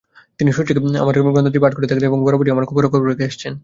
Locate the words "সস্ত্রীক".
0.51-0.77